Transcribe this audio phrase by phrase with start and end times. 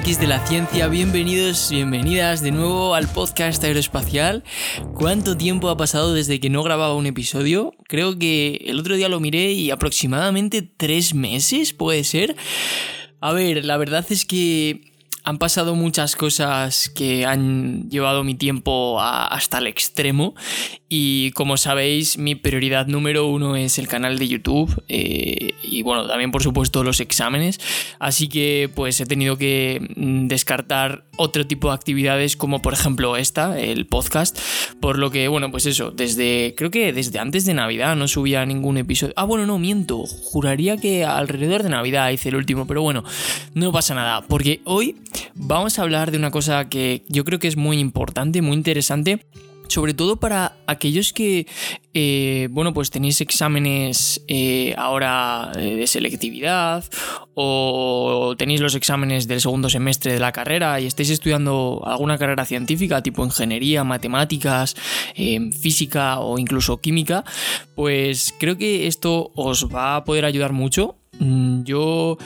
[0.00, 4.42] de la ciencia, bienvenidos, bienvenidas de nuevo al podcast aeroespacial.
[4.94, 7.74] ¿Cuánto tiempo ha pasado desde que no grababa un episodio?
[7.86, 12.34] Creo que el otro día lo miré y aproximadamente tres meses, puede ser.
[13.20, 14.90] A ver, la verdad es que
[15.22, 20.34] han pasado muchas cosas que han llevado mi tiempo hasta el extremo
[20.92, 26.08] y como sabéis mi prioridad número uno es el canal de YouTube eh, y bueno
[26.08, 27.60] también por supuesto los exámenes.
[28.00, 33.16] Así que pues he tenido que mm, descartar otro tipo de actividades como por ejemplo
[33.16, 34.36] esta el podcast.
[34.80, 38.44] Por lo que bueno pues eso desde creo que desde antes de Navidad no subía
[38.44, 39.14] ningún episodio.
[39.16, 40.04] Ah bueno no miento.
[40.06, 43.04] Juraría que alrededor de Navidad hice el último pero bueno
[43.54, 44.22] no pasa nada.
[44.22, 44.96] Porque hoy
[45.36, 49.24] vamos a hablar de una cosa que yo creo que es muy importante, muy interesante
[49.70, 51.46] sobre todo para aquellos que,
[51.94, 56.84] eh, bueno, pues tenéis exámenes eh, ahora eh, de selectividad
[57.34, 62.44] o tenéis los exámenes del segundo semestre de la carrera y estáis estudiando alguna carrera
[62.44, 64.74] científica tipo ingeniería, matemáticas,
[65.14, 67.24] física o incluso química,
[67.76, 70.96] pues creo que esto os va a poder ayudar mucho.
[71.18, 72.18] Mm, yo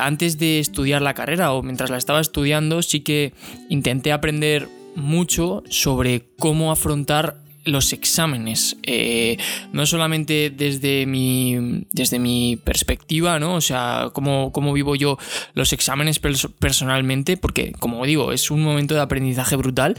[0.00, 3.32] antes de estudiar la carrera o mientras la estaba estudiando sí que
[3.70, 7.36] intenté aprender mucho sobre cómo afrontar
[7.68, 9.36] los exámenes, eh,
[9.72, 13.54] no solamente desde mi, desde mi perspectiva, ¿no?
[13.54, 15.18] O sea, cómo, cómo vivo yo
[15.54, 19.96] los exámenes personalmente, porque, como digo, es un momento de aprendizaje brutal,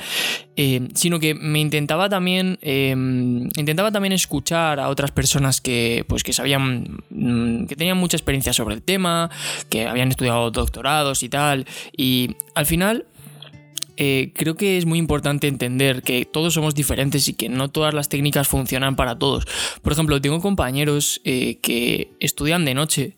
[0.56, 6.24] eh, sino que me intentaba también, em, intentaba también escuchar a otras personas que, pues,
[6.24, 9.30] que sabían, mm, que tenían mucha experiencia sobre el tema,
[9.70, 13.06] que habían estudiado doctorados y tal, y al final
[14.02, 17.94] eh, creo que es muy importante entender que todos somos diferentes y que no todas
[17.94, 19.46] las técnicas funcionan para todos.
[19.82, 23.16] Por ejemplo, tengo compañeros eh, que estudian de noche,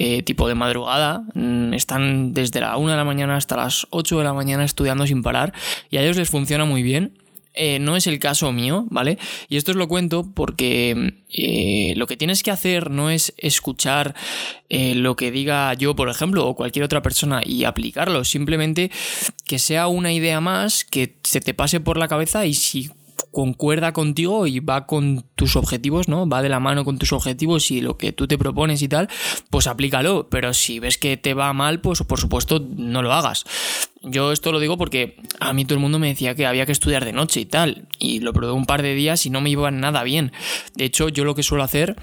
[0.00, 4.18] eh, tipo de madrugada, mm, están desde la 1 de la mañana hasta las 8
[4.18, 5.52] de la mañana estudiando sin parar
[5.88, 7.12] y a ellos les funciona muy bien
[7.54, 9.18] eh, no es el caso mío, ¿vale?
[9.48, 14.14] Y esto os lo cuento porque eh, lo que tienes que hacer no es escuchar
[14.68, 18.90] eh, lo que diga yo, por ejemplo, o cualquier otra persona y aplicarlo, simplemente
[19.46, 22.90] que sea una idea más que se te pase por la cabeza y si
[23.34, 26.26] concuerda contigo y va con tus objetivos, ¿no?
[26.26, 29.08] Va de la mano con tus objetivos y lo que tú te propones y tal,
[29.50, 30.28] pues aplícalo.
[30.30, 33.44] Pero si ves que te va mal, pues por supuesto no lo hagas.
[34.02, 36.72] Yo esto lo digo porque a mí todo el mundo me decía que había que
[36.72, 37.88] estudiar de noche y tal.
[37.98, 40.32] Y lo probé un par de días y no me iba nada bien.
[40.76, 41.96] De hecho, yo lo que suelo hacer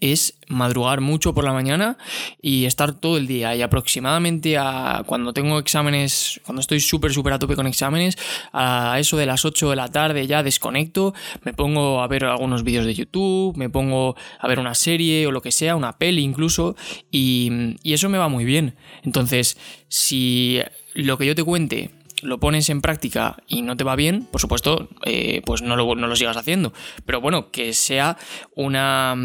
[0.00, 1.98] es madrugar mucho por la mañana
[2.40, 3.54] y estar todo el día.
[3.56, 8.16] Y aproximadamente a cuando tengo exámenes, cuando estoy súper, súper a tope con exámenes,
[8.52, 12.62] a eso de las 8 de la tarde ya desconecto, me pongo a ver algunos
[12.62, 16.22] vídeos de YouTube, me pongo a ver una serie o lo que sea, una peli
[16.22, 16.76] incluso,
[17.10, 18.76] y, eso me va muy bien.
[19.02, 19.58] Entonces,
[19.88, 20.60] si
[20.94, 21.90] lo que yo te cuente
[22.22, 25.94] lo pones en práctica y no te va bien, por supuesto, eh, pues no lo,
[25.94, 26.72] no lo sigas haciendo.
[27.06, 28.16] Pero bueno, que sea
[28.54, 29.16] una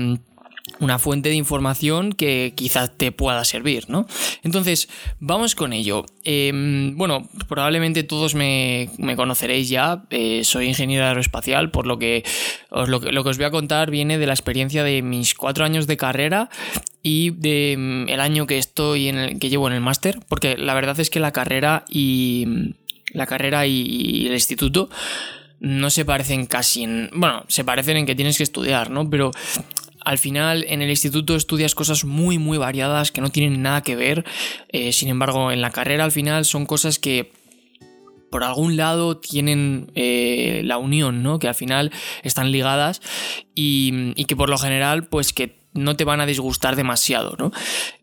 [0.79, 4.07] una fuente de información que quizás te pueda servir, ¿no?
[4.43, 4.87] Entonces,
[5.19, 6.05] vamos con ello.
[6.23, 12.23] Em, bueno, probablemente todos me, conoceréis ya, eh, soy ingeniero aeroespacial, por lo que,
[12.69, 15.85] os, lo, que os voy a contar viene de la experiencia de mis cuatro años
[15.85, 16.49] de carrera
[17.01, 20.55] y de mm, el año que estoy en el, que llevo en el máster, porque
[20.57, 22.73] la verdad es que la carrera y
[23.11, 24.89] la carrera y el instituto
[25.63, 27.09] no se parecen casi en.
[27.13, 29.09] Bueno, se parecen en que tienes que estudiar, ¿no?
[29.09, 29.31] Pero
[30.05, 33.95] al final en el instituto estudias cosas muy muy variadas que no tienen nada que
[33.95, 34.25] ver.
[34.69, 37.31] Eh, sin embargo, en la carrera al final son cosas que
[38.29, 41.37] por algún lado tienen eh, la unión, ¿no?
[41.37, 41.91] Que al final
[42.23, 42.99] están ligadas
[43.53, 47.51] y, que por lo general, pues que no te van a disgustar demasiado, ¿no?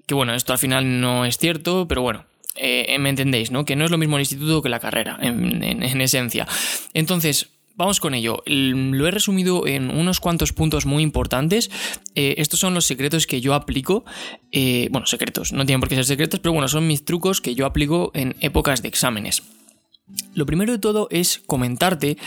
[0.06, 3.64] Que bueno, esto al final no es cierto, pero bueno, eh, me entendéis, ¿no?
[3.64, 6.46] Que no es lo mismo el instituto que la carrera, en esencia.
[6.94, 8.42] Entonces, Vamos con ello.
[8.44, 11.70] Lo he resumido en unos cuantos puntos muy importantes.
[12.14, 14.04] Eh, estos son los secretos que yo aplico.
[14.52, 17.54] Eh, bueno, secretos, no tienen por qué ser secretos, pero bueno, son mis trucos que
[17.54, 19.44] yo aplico en épocas de exámenes.
[20.34, 22.18] Lo primero de todo es comentarte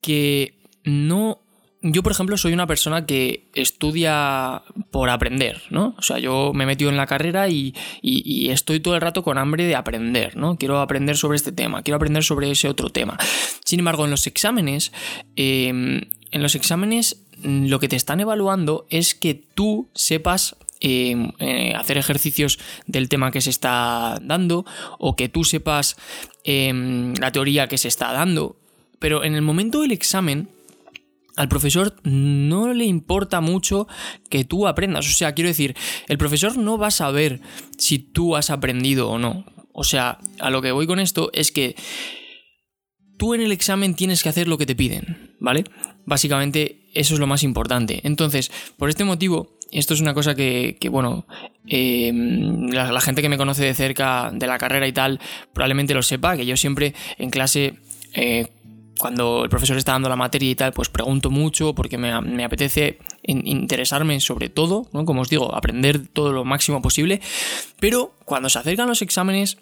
[0.00, 1.41] que no
[1.82, 4.62] yo, por ejemplo, soy una persona que estudia
[4.92, 5.96] por aprender, ¿no?
[5.98, 7.74] O sea, yo me he metido en la carrera y,
[8.50, 10.56] estoy todo el rato con hambre de aprender, ¿no?
[10.56, 13.18] Quiero aprender sobre este tema, quiero aprender sobre ese otro tema.
[13.64, 14.92] Sin embargo, en los exámenes,
[15.34, 21.32] em, en los exámenes mm, lo que te están evaluando es que tú sepas em,
[21.38, 24.64] eh, hacer ejercicios del tema que se está dando
[24.98, 25.96] o que tú sepas
[26.44, 28.56] em, la teoría que se está dando.
[28.98, 30.48] Pero en el momento del examen,
[31.36, 33.86] al profesor no le importa mucho
[34.28, 35.08] que tú aprendas.
[35.08, 35.74] O sea, quiero decir,
[36.08, 37.40] el profesor no va a saber
[37.78, 39.46] si tú has aprendido o no.
[39.72, 41.76] O sea, a lo que voy con esto es que
[43.18, 45.64] tú en el examen tienes que hacer lo que te piden, ¿vale?
[46.04, 48.00] Básicamente eso es lo más importante.
[48.04, 51.26] Entonces, por este motivo, esto es una cosa que, bueno,
[51.66, 55.18] em, la, gente que me conoce de cerca de la carrera y tal,
[55.54, 57.76] probablemente lo sepa, que yo siempre en clase...
[58.14, 58.48] Eh,
[58.98, 62.98] cuando el profesor está dando la materia y tal, pues pregunto mucho porque me, apetece
[63.22, 65.04] interesarme sobre todo, ¿no?
[65.04, 67.20] Como os digo, aprender todo lo máximo posible.
[67.80, 69.58] Pero cuando se acercan los exámenes,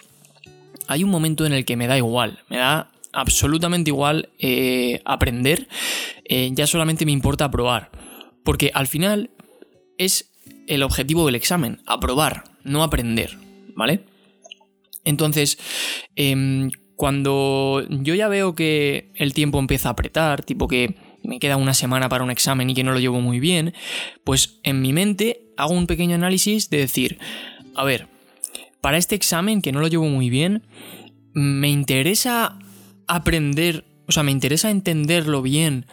[0.87, 5.67] hay un momento en el que me da igual, me da absolutamente igual eh, aprender,
[6.25, 7.91] eh, ya solamente me importa aprobar.
[8.43, 9.29] Porque al final
[9.97, 10.31] es
[10.67, 13.37] el objetivo del examen, aprobar, no aprender,
[13.75, 14.05] ¿vale?
[15.03, 15.57] Entonces,
[16.15, 16.69] em,
[17.01, 21.73] cuando yo ya veo que el tiempo empieza a apretar, tipo que me queda una
[21.73, 23.73] semana para un examen y que no lo llevo muy bien,
[24.23, 27.17] pues en mi mente hago un pequeño análisis de decir,
[27.73, 28.07] a ver,
[28.81, 30.61] para este examen que no lo llevo muy bien,
[31.33, 32.59] me interesa
[33.07, 35.87] aprender, o sea, me interesa entenderlo bien,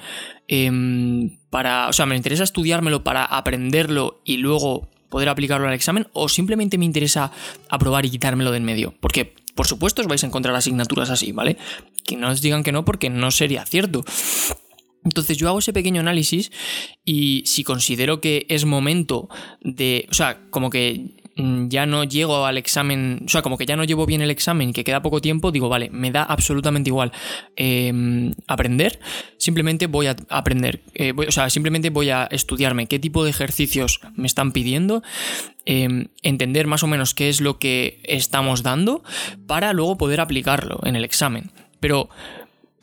[0.46, 6.06] em, para, o sea, me interesa estudiármelo para aprenderlo y luego poder aplicarlo al examen,
[6.12, 7.32] o simplemente me interesa
[7.70, 11.32] aprobar y quitármelo de en medio, porque por supuesto os vais a encontrar asignaturas así,
[11.32, 11.58] ¿vale?
[12.06, 14.04] Que no os digan que no porque no sería cierto.
[15.02, 16.52] Entonces yo hago ese pequeño análisis
[17.04, 19.28] y si considero que es momento
[19.60, 21.17] de, o sea, como que
[21.68, 24.72] ya no llego al examen, o sea, como que ya no llevo bien el examen
[24.72, 27.12] que queda poco tiempo, digo, vale, me da absolutamente igual
[27.54, 28.98] em, aprender,
[29.36, 34.00] simplemente voy a aprender, eh, o sea, simplemente voy a estudiarme qué tipo de ejercicios
[34.16, 35.02] me están pidiendo,
[35.64, 39.04] em, entender más o menos qué es lo que estamos dando
[39.46, 41.52] para luego poder aplicarlo en el examen.
[41.78, 42.08] Pero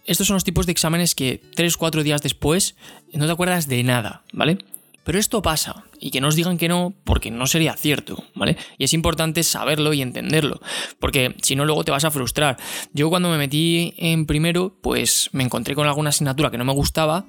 [0.06, 2.76] estos son los tipos de exámenes que 3-4 días después
[3.12, 4.60] no te acuerdas de nada, ¿vale?
[5.06, 8.58] Pero esto pasa, y que no os digan que no, porque no sería cierto, ¿vale?
[8.80, 10.60] Y es importante saberlo y entenderlo,
[11.00, 12.58] porque si no luego te vas a frustrar.
[12.92, 16.74] Yo cuando me metí en primero, pues me encontré con alguna asignatura que no me
[16.74, 17.26] gustaba,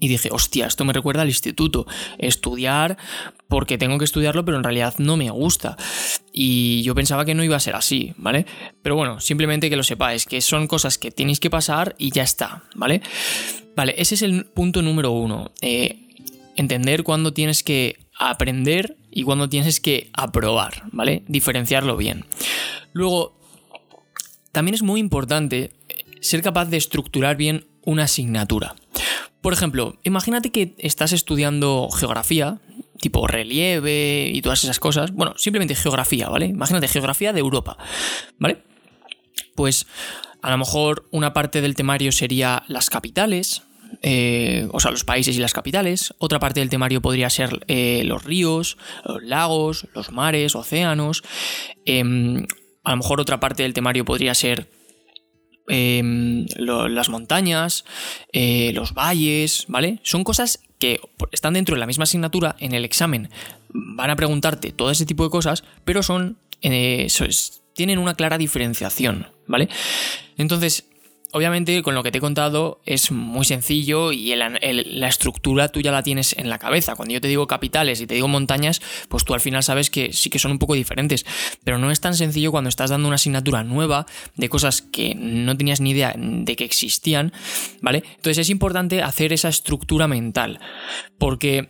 [0.00, 1.86] y dije, hostia, esto me recuerda al instituto.
[2.18, 2.96] Estudiar
[3.48, 5.76] porque tengo que estudiarlo, pero en realidad no me gusta.
[6.32, 8.46] Y yo pensaba que no iba a ser así, ¿vale?
[8.82, 12.22] Pero bueno, simplemente que lo sepáis, que son cosas que tenéis que pasar y ya
[12.22, 13.02] está, ¿vale?
[13.74, 15.52] Vale, ese es el punto número uno.
[15.60, 16.07] Eh,
[16.58, 21.22] entender cuándo tienes que aprender y cuándo tienes que aprobar, ¿vale?
[21.28, 22.24] Diferenciarlo bien.
[22.92, 23.38] Luego,
[24.50, 25.72] también es muy importante
[26.20, 28.74] ser capaz de estructurar bien una asignatura.
[29.40, 32.60] Por ejemplo, imagínate que estás estudiando geografía,
[33.00, 35.12] tipo relieve y todas esas cosas.
[35.12, 36.46] Bueno, simplemente geografía, ¿vale?
[36.46, 37.78] Imagínate geografía de Europa,
[38.36, 38.64] ¿vale?
[39.54, 39.86] Pues
[40.42, 43.62] a lo mejor una parte del temario sería las capitales,
[44.02, 46.14] eh, o sea, los países y las capitales.
[46.18, 51.22] Otra parte del temario podría ser eh, los ríos, los lagos, los mares, océanos.
[51.84, 52.46] Em,
[52.84, 54.70] a lo mejor otra parte del temario podría ser
[55.68, 57.84] em, las montañas,
[58.32, 60.00] eh, los valles, ¿vale?
[60.02, 61.00] Son cosas que
[61.32, 63.30] están dentro de la misma asignatura en el examen.
[63.68, 66.38] Van a preguntarte todo ese tipo de cosas, pero son,
[67.74, 69.68] tienen una clara diferenciación, ¿vale?
[70.38, 70.87] Entonces,
[71.32, 75.92] Obviamente con lo que te he contado es muy sencillo y la estructura tú ya
[75.92, 76.94] la tienes en la cabeza.
[76.96, 80.14] Cuando yo te digo capitales y te digo montañas, pues tú al final sabes que
[80.14, 81.26] sí que son un poco diferentes.
[81.64, 84.06] Pero no es tan sencillo cuando estás dando una asignatura nueva
[84.36, 87.32] de cosas que no tenías ni idea de que existían,
[87.82, 88.04] ¿vale?
[88.16, 90.60] Entonces es importante hacer esa estructura mental.
[91.18, 91.68] Porque,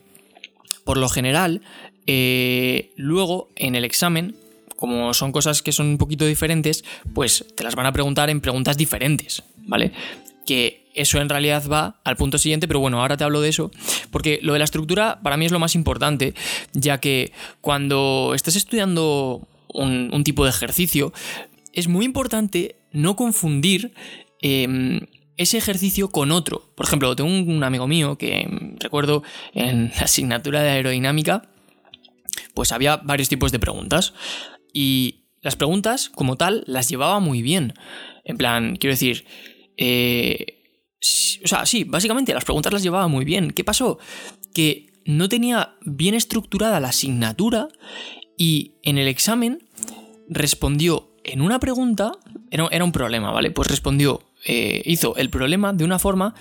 [0.84, 1.62] por lo general,
[2.06, 4.36] eh, luego en el examen
[4.78, 8.40] como son cosas que son un poquito diferentes, pues te las van a preguntar en
[8.40, 9.90] preguntas diferentes, ¿vale?
[10.46, 13.72] Que eso en realidad va al punto siguiente, pero bueno, ahora te hablo de eso,
[14.12, 16.34] porque lo de la estructura para mí es lo más importante,
[16.74, 21.12] ya que cuando estás estudiando un, tipo de ejercicio,
[21.72, 23.92] es muy importante no confundir
[24.42, 25.00] em,
[25.36, 26.70] ese ejercicio con otro.
[26.76, 31.48] Por ejemplo, tengo un, amigo mío que em, recuerdo en la asignatura de aerodinámica,
[32.54, 34.14] pues había varios tipos de preguntas.
[34.80, 37.74] Y las preguntas, como tal, las llevaba muy bien.
[38.22, 39.24] En plan, quiero decir,
[39.76, 40.62] eh,
[41.42, 43.50] o sea, sí, básicamente las preguntas las llevaba muy bien.
[43.50, 43.98] ¿Qué pasó?
[44.54, 47.66] Que no tenía bien estructurada la asignatura
[48.36, 49.68] y en el examen
[50.28, 52.12] respondió en una pregunta,
[52.52, 53.50] era, un problema, ¿vale?
[53.50, 56.36] Pues respondió, eh, hizo el problema de una forma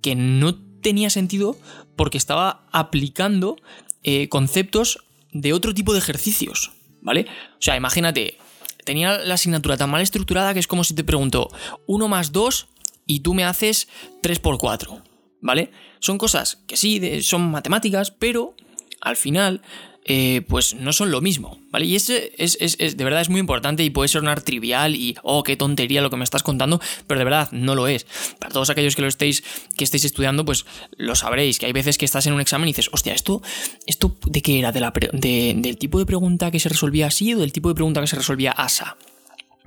[0.00, 1.56] que no tenía sentido
[1.96, 3.56] porque estaba aplicando
[4.04, 6.73] eh, conceptos de otro tipo de ejercicios.
[7.04, 7.26] ¿Vale?
[7.52, 8.38] O sea, imagínate,
[8.84, 11.48] tenía la asignatura tan mal estructurada que es como si te pregunto
[11.86, 12.66] 1 más 2
[13.06, 13.86] y tú me haces
[14.22, 15.00] 3 por 4,
[15.40, 15.70] ¿vale?
[16.00, 18.56] Son cosas que sí, son matemáticas, pero
[19.00, 19.62] al final
[20.06, 21.86] eh, pues no son lo mismo, ¿vale?
[21.86, 25.56] Y ese es, de verdad es muy importante y puede sonar trivial y, oh, qué
[25.56, 28.06] tontería lo que me estás contando, pero de verdad no lo es.
[28.38, 29.42] Para todos aquellos que lo estéis,
[29.76, 30.66] que estéis estudiando, pues
[30.98, 33.40] lo sabréis, que hay veces que estás en un examen y dices, hostia, ¿esto,
[33.86, 34.72] esto de qué era?
[34.72, 38.02] ¿De la ¿Del tipo de pregunta que se resolvía así o del tipo de pregunta
[38.02, 38.98] que se resolvía asa?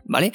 [0.06, 0.34] ¿Vale?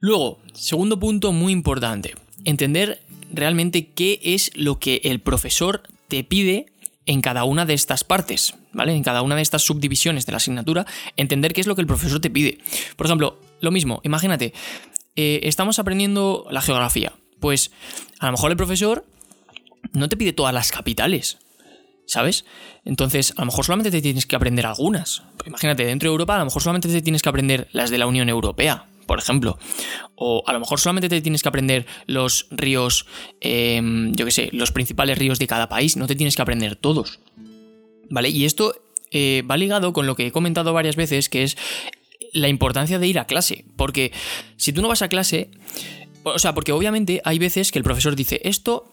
[0.00, 2.14] Luego, segundo punto muy importante,
[2.44, 3.00] entender
[3.32, 6.66] realmente qué es lo que el profesor te pide
[7.06, 8.94] en cada una de estas partes, ¿vale?
[8.94, 11.86] En cada una de estas subdivisiones de la asignatura, entender qué es lo que el
[11.86, 12.58] profesor te pide.
[12.96, 14.52] Por ejemplo, lo mismo, imagínate,
[15.16, 17.12] eh, estamos aprendiendo la geografía.
[17.40, 17.70] Pues
[18.20, 19.04] a lo mejor el profesor
[19.92, 21.38] no te pide todas las capitales,
[22.06, 22.44] ¿sabes?
[22.84, 25.22] Entonces, a lo mejor solamente te tienes que aprender algunas.
[25.46, 28.06] Imagínate, dentro de Europa, a lo mejor solamente te tienes que aprender las de la
[28.06, 29.58] Unión Europea, por ejemplo.
[30.14, 33.06] O a lo mejor solamente te tienes que aprender los ríos,
[33.40, 36.76] em, yo qué sé, los principales ríos de cada país, no te tienes que aprender
[36.76, 37.20] todos.
[38.10, 38.28] ¿Vale?
[38.28, 38.74] Y esto
[39.10, 41.56] eh, va ligado con lo que he comentado varias veces, que es
[42.32, 43.64] la importancia de ir a clase.
[43.76, 44.12] Porque
[44.56, 45.50] si tú no vas a clase,
[46.24, 48.90] o sea, porque obviamente hay veces que el profesor dice, esto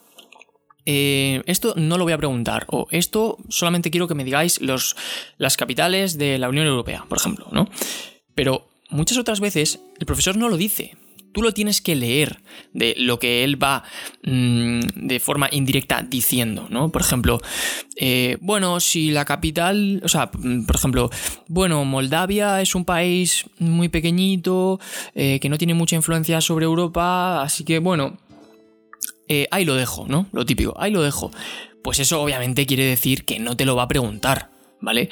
[0.86, 4.96] eh, esto no lo voy a preguntar, o esto solamente quiero que me digáis los,
[5.38, 7.70] las capitales de la Unión Europea, por ejemplo, ¿no?
[8.34, 10.96] Pero muchas otras veces el profesor no lo dice.
[11.34, 12.42] Tú lo tienes que leer
[12.74, 13.84] de lo que él va
[14.24, 16.92] mm, de forma indirecta diciendo, ¿no?
[16.92, 17.40] Por ejemplo,
[17.96, 21.10] eh, bueno, si la capital, o sea, mm, por ejemplo,
[21.48, 24.82] bueno, Moldavia es un país muy pequeñito,
[25.16, 28.18] eh, que no tiene mucha influencia sobre Europa, así que bueno,
[29.30, 30.28] eh, ahí lo dejo, ¿no?
[30.34, 31.32] Lo típico, ahí lo dejo.
[31.82, 34.50] Pues eso obviamente quiere decir que no te lo va a preguntar,
[34.82, 35.08] ¿vale?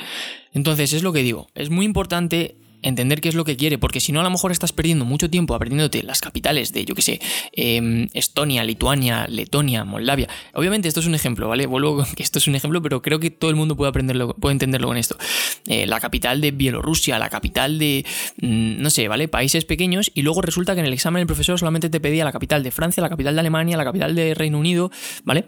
[0.53, 3.99] Entonces es lo que digo, es muy importante entender qué es lo que quiere, porque
[3.99, 7.01] si no a lo mejor estás perdiendo mucho tiempo aprendiéndote las capitales de, yo qué
[7.01, 7.21] sé,
[7.53, 10.27] em, Estonia, Lituania, Letonia, Moldavia.
[10.53, 11.65] Obviamente esto es un ejemplo, ¿vale?
[11.65, 14.53] Vuelvo que esto es un ejemplo, pero creo que todo el mundo puede aprenderlo, puede
[14.53, 15.17] entenderlo con esto.
[15.67, 18.05] Eh, la capital de Bielorrusia, la capital de,
[18.41, 19.27] mm, no sé, ¿vale?
[19.27, 22.31] Países pequeños y luego resulta que en el examen el profesor solamente te pedía la
[22.31, 24.91] capital de Francia, la capital de Alemania, la capital de Reino Unido,
[25.23, 25.45] ¿vale?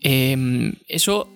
[0.00, 1.28] Em, eso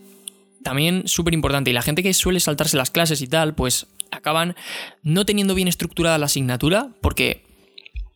[0.63, 1.71] también súper importante.
[1.71, 4.57] Y la gente que suele saltarse las clases y tal, pues acaban
[5.03, 7.45] no teniendo bien estructurada la asignatura, porque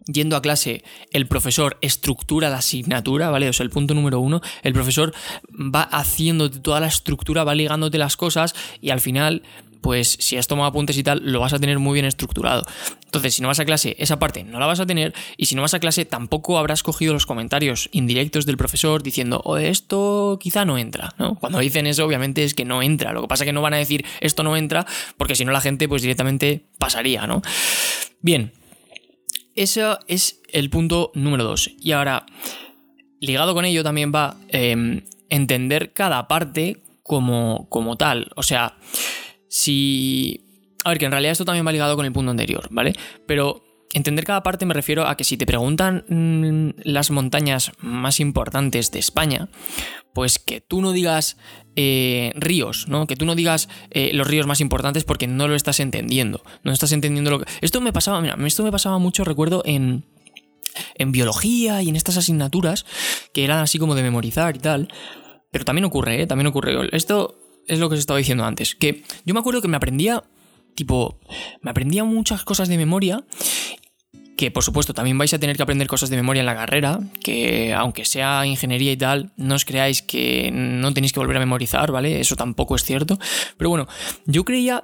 [0.06, 3.48] yendo a clase, el profesor estructura la asignatura, ¿vale?
[3.48, 5.14] O sea, el punto número uno, el profesor
[5.50, 9.42] va haciéndote toda la estructura, va ligándote las cosas y al final
[9.84, 12.64] pues si has tomado apuntes y tal, lo vas a tener muy bien estructurado.
[13.04, 15.54] Entonces, si no vas a clase, esa parte no la vas a tener, y si
[15.54, 20.38] no vas a clase, tampoco habrás cogido los comentarios indirectos del profesor diciendo, oh, esto
[20.40, 21.34] quizá no entra, ¿no?
[21.34, 23.12] Cuando dicen eso, obviamente es que no entra.
[23.12, 24.86] Lo que pasa es que no van a decir esto no entra,
[25.18, 27.42] porque si no la gente, pues directamente pasaría, ¿no?
[28.22, 28.54] Bien.
[29.54, 31.70] Ese es el punto número dos.
[31.78, 32.24] Y ahora,
[33.20, 38.30] ligado con ello también va em, entender cada parte como, como tal.
[38.34, 38.78] O sea,
[39.54, 40.40] si...
[40.84, 42.92] A ver, que en realidad esto también va ligado con el punto anterior, ¿vale?
[43.24, 48.18] Pero entender cada parte me refiero a que si te preguntan mm, las montañas más
[48.18, 49.48] importantes de España,
[50.12, 51.36] pues que tú no digas
[51.76, 53.06] eh, ríos, ¿no?
[53.06, 56.42] Que tú no digas eh, los ríos más importantes porque no lo estás entendiendo.
[56.64, 57.46] No estás entendiendo lo que.
[57.60, 60.04] Esto me pasaba, mira, esto me pasaba mucho, recuerdo, en.
[60.96, 62.84] En biología y en estas asignaturas
[63.32, 64.88] que eran así como de memorizar y tal.
[65.52, 66.26] Pero también ocurre, ¿eh?
[66.26, 66.88] También ocurre.
[66.90, 68.74] Esto es lo que os estaba diciendo antes.
[68.74, 70.22] Que yo me acuerdo que me aprendía,
[70.74, 71.18] tipo,
[71.60, 73.24] me aprendía muchas cosas de memoria.
[74.36, 76.98] Que por supuesto también vais a tener que aprender cosas de memoria en la carrera,
[77.22, 81.40] que aunque sea ingeniería y tal, no os creáis que no tenéis que volver a
[81.40, 82.18] memorizar, ¿vale?
[82.18, 83.16] Eso tampoco es cierto.
[83.56, 83.86] Pero bueno,
[84.26, 84.82] yo creía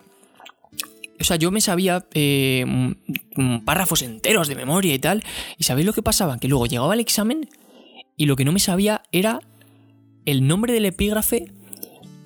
[1.20, 2.64] o sea, yo me sabía eh,
[3.66, 5.22] párrafos enteros de memoria y tal.
[5.58, 6.38] ¿Y sabéis lo que pasaba?
[6.38, 7.50] Que luego llegaba el examen
[8.16, 9.40] y lo que no me sabía era
[10.24, 11.52] el nombre del epígrafe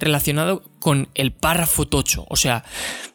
[0.05, 2.27] relacionado con el párrafo tocho.
[2.29, 2.65] O sea,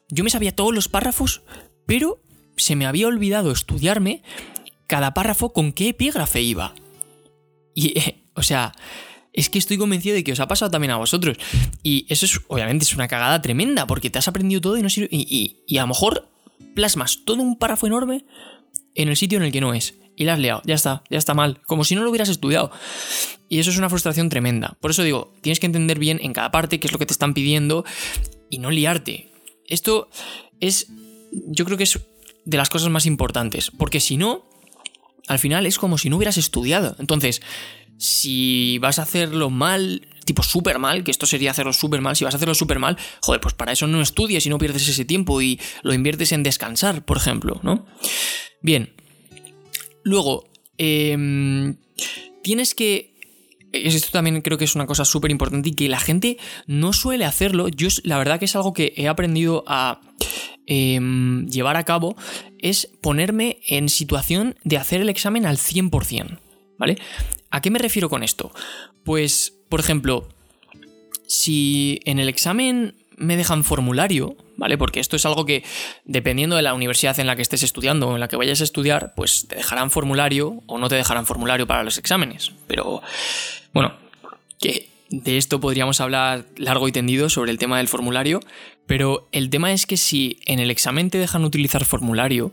[0.10, 1.44] yo me sabía todos los párrafos,
[1.86, 2.22] pero
[2.58, 4.24] se me había olvidado estudiarme
[4.88, 6.74] cada párrafo con qué epígrafe iba.
[7.76, 7.94] Y,
[8.36, 8.74] o sea,
[9.32, 11.38] es que estoy convencido de que os ha pasado también a vosotros.
[11.84, 14.90] Y eso es, obviamente, es una cagada tremenda, porque te has aprendido todo y no
[14.90, 15.10] sirve.
[15.12, 16.28] Y a lo mejor
[16.76, 18.26] plasmas todo un párrafo enorme
[18.96, 21.18] en el sitio en el que no es y la has liado, ya está, ya
[21.18, 22.72] está mal, como si no lo hubieras estudiado.
[23.48, 24.78] Y eso es una frustración tremenda.
[24.82, 27.14] Por eso digo, tienes que entender bien en cada parte qué es lo que te
[27.14, 27.86] están pidiendo
[28.50, 29.32] y no liarte.
[29.66, 30.10] Esto
[30.60, 30.88] es,
[31.32, 32.02] yo creo que es
[32.44, 34.46] de las cosas más importantes, porque si no,
[35.28, 36.98] al final es como si no hubieras estudiado.
[37.00, 37.42] Entonces,
[37.98, 42.26] si vas a hacerlo mal, tipo súper mal, que esto sería hacerlo súper mal, si
[42.26, 45.06] vas a hacerlo súper mal, joder, pues para eso no estudias y no pierdes ese
[45.06, 47.86] tiempo y lo inviertes en descansar, por ejemplo, ¿no?
[48.62, 48.94] Bien,
[50.04, 51.78] Luego, em,
[52.42, 53.10] tienes que
[53.72, 57.26] esto también creo que es una cosa súper importante y que la gente no suele
[57.26, 57.68] hacerlo.
[57.68, 60.02] Yo la verdad que es algo que he aprendido a
[60.66, 62.16] em, llevar a cabo,
[62.60, 66.40] es ponerme en situación de hacer el examen al 100%,
[66.78, 66.98] ¿vale?
[67.50, 68.52] ¿A qué me refiero con esto?
[69.04, 70.30] Pues, por ejemplo,
[71.28, 74.78] si en el examen me dejan formulario, ¿vale?
[74.78, 75.64] Porque esto es algo que,
[76.06, 78.64] dependiendo de la universidad en la que estés estudiando o en la que vayas a
[78.64, 82.52] estudiar, pues te dejarán formulario o no te dejarán formulario para los exámenes.
[82.66, 83.02] Pero,
[83.74, 83.94] bueno,
[84.60, 88.40] que de esto podríamos hablar largo y tendido sobre el tema del formulario,
[88.88, 92.52] pero el tema es que si en el examen te dejan utilizar formulario,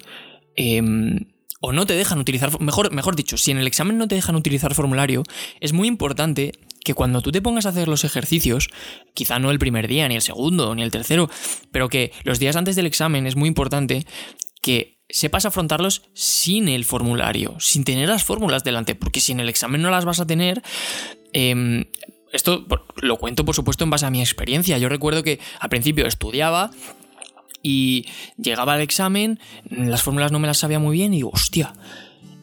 [0.56, 1.26] em,
[1.60, 4.36] o no te dejan utilizar, mejor, mejor dicho, si en el examen no te dejan
[4.36, 5.22] utilizar formulario,
[5.60, 6.52] es muy importante
[6.86, 8.68] que cuando tú te pongas a hacer los ejercicios,
[9.12, 11.28] quizá no el primer día, ni el segundo, ni el tercero,
[11.72, 14.06] pero que los días antes del examen es muy importante
[14.62, 19.48] que sepas afrontarlos sin el formulario, sin tener las fórmulas delante, porque si en el
[19.48, 20.62] examen no las vas a tener,
[21.32, 21.86] em,
[22.32, 22.64] esto
[23.02, 24.78] lo cuento por supuesto en base a mi experiencia.
[24.78, 26.70] Yo recuerdo que al principio estudiaba
[27.64, 31.72] y llegaba al examen, las fórmulas no me las sabía muy bien y digo, hostia,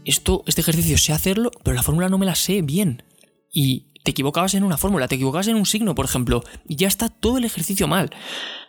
[0.03, 3.03] esto, este ejercicio sé hacerlo, pero la fórmula no me la sé bien.
[3.49, 6.87] Y te equivocabas en una fórmula, te equivocabas en un signo, por ejemplo, y ya
[6.87, 8.09] está todo el ejercicio mal.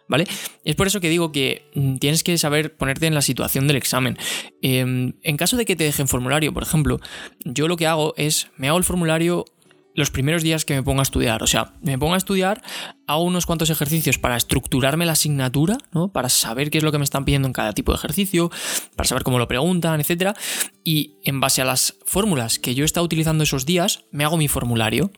[0.07, 0.27] ¿Vale?
[0.65, 3.77] Es por eso que digo que mm, tienes que saber ponerte en la situación del
[3.77, 4.19] examen.
[4.61, 7.01] Em, en caso de que te dejen formulario, por ejemplo,
[7.45, 9.47] yo lo que hago es, me hago el formulario
[9.95, 11.43] los primeros días que me pongo a estudiar.
[11.43, 12.63] O sea, me pongo a estudiar,
[13.07, 16.09] hago unos cuantos ejercicios para estructurarme la asignatura, ¿no?
[16.09, 18.51] Para saber qué es lo que me están pidiendo en cada tipo de ejercicio,
[18.97, 20.37] para saber cómo lo preguntan, etc.
[20.83, 24.37] Y en base a las fórmulas que yo he estado utilizando esos días, me hago
[24.37, 25.11] mi formulario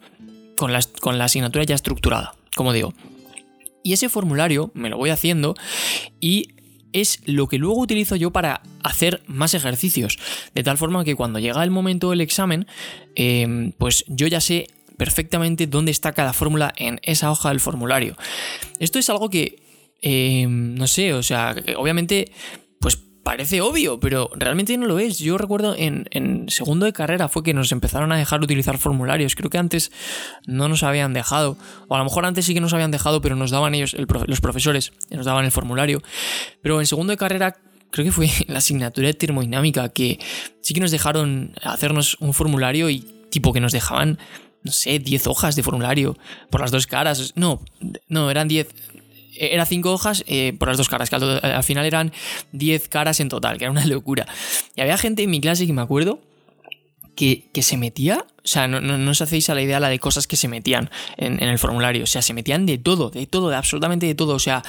[0.56, 2.92] con la, con la asignatura ya estructurada, como digo.
[3.82, 5.54] Y ese formulario me lo voy haciendo
[6.20, 6.55] y
[6.96, 10.18] es lo que luego utilizo yo para hacer más ejercicios.
[10.54, 12.66] De tal forma que cuando llega el momento del examen,
[13.14, 18.16] em, pues yo ya sé perfectamente dónde está cada fórmula en esa hoja del formulario.
[18.78, 19.62] Esto es algo que,
[20.00, 22.32] em, no sé, o sea, obviamente
[23.26, 25.18] parece obvio, pero realmente no lo es.
[25.18, 29.34] Yo recuerdo en, segundo de carrera fue que nos empezaron a dejar utilizar formularios.
[29.34, 29.90] Creo que antes
[30.46, 31.58] no nos habían dejado,
[31.88, 33.96] o a lo mejor antes sí que nos habían dejado, pero nos daban ellos,
[34.28, 36.02] los profesores, nos daban el formulario.
[36.62, 37.56] Pero en segundo de carrera
[37.90, 40.20] creo que fue la asignatura de termodinámica que
[40.60, 44.20] sí que nos dejaron hacernos un formulario y tipo que nos dejaban
[44.62, 46.16] no sé, 10 hojas de formulario
[46.48, 47.32] por las dos caras.
[47.34, 47.60] No,
[48.08, 48.68] no, eran 10,
[49.38, 52.12] era cinco hojas eh, por las dos caras, que al, final eran
[52.52, 54.26] 10 caras en total, que era una locura.
[54.74, 56.20] Y había gente en mi clase que me acuerdo
[57.14, 60.36] que, se metía, o sea, no, os hacéis a la idea la de cosas que
[60.36, 64.06] se metían en, el formulario, o sea, se metían de todo, de todo, de absolutamente
[64.06, 64.62] de todo, o sea,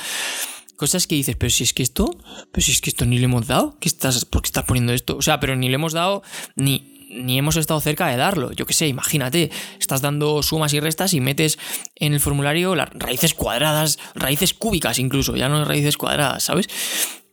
[0.77, 2.17] cosas que dices, pero si es que esto,
[2.51, 4.93] pero si es que esto ni le hemos dado, ¿qué estás, ¿por qué estás poniendo
[4.93, 5.17] esto?
[5.17, 6.23] O sea, pero ni le hemos dado
[6.55, 8.51] ni, ni hemos estado cerca de darlo.
[8.51, 11.57] Yo qué sé, imagínate, estás dando sumas y restas y metes
[11.95, 16.67] en el formulario las raíces cuadradas, raíces cúbicas incluso, ya no raíces cuadradas, ¿sabes?